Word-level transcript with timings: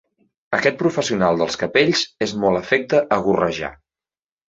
Aquest 0.57 0.79
professional 0.79 1.37
dels 1.43 1.59
capells 1.65 2.03
és 2.29 2.35
molt 2.47 2.65
afecte 2.65 3.07
a 3.19 3.25
gorrejar. 3.31 3.75